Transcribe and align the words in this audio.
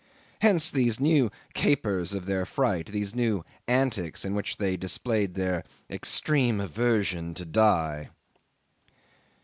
Hence 0.39 0.71
these 0.71 0.99
new 0.99 1.29
capers 1.53 2.15
of 2.15 2.25
their 2.25 2.43
fright, 2.43 2.87
these 2.87 3.13
new 3.13 3.45
antics 3.67 4.25
in 4.25 4.33
which 4.33 4.57
they 4.57 4.75
displayed 4.75 5.35
their 5.35 5.63
extreme 5.91 6.59
aversion 6.59 7.35
to 7.35 7.45
die. 7.45 8.09